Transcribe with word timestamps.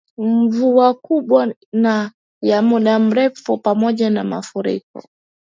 Mvua 0.17 0.93
kubwa 0.93 1.55
na 1.73 2.11
ya 2.41 2.61
muda 2.61 2.99
mrefu 2.99 3.57
pamoja 3.57 4.09
na 4.09 4.23
mafuriko 4.23 5.03